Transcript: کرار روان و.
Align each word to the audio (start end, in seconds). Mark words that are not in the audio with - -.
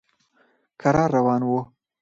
کرار 0.81 1.09
روان 1.15 1.41
و. 1.51 1.65